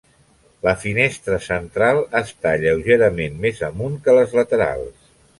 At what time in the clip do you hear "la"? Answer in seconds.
0.67-0.71